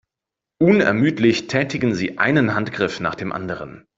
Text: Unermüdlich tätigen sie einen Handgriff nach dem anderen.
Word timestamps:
Unermüdlich 0.59 1.45
tätigen 1.45 1.93
sie 1.93 2.17
einen 2.17 2.55
Handgriff 2.55 2.99
nach 3.01 3.13
dem 3.13 3.31
anderen. 3.31 3.85